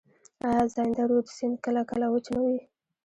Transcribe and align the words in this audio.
آیا 0.47 0.63
زاینده 0.73 1.03
رود 1.09 1.27
سیند 1.35 1.57
کله 1.65 1.81
کله 1.89 2.05
وچ 2.09 2.25
نه 2.33 2.39
وي؟ 2.45 2.59